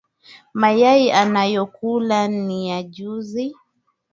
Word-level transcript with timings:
Mayai 0.53 1.11
anayokula 1.11 2.27
ni 2.27 2.69
ya 2.69 2.83
juzi 2.83 3.55